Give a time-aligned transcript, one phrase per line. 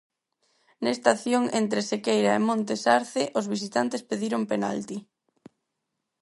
[0.83, 4.97] Nesta acción entre Sequeira e Montes Arce, os visitantes pediron penalti.